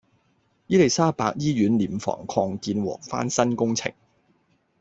[0.65, 3.93] 伊利沙伯醫院殮房擴建和翻新工程